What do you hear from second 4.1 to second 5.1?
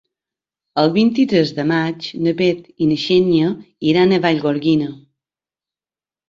a Vallgorguina.